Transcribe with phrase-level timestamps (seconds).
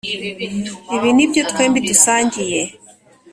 [0.95, 2.61] ibi nibyo twembi dusangiye